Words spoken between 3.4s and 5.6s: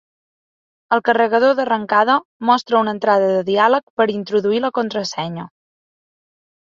diàleg per introduir la contrasenya.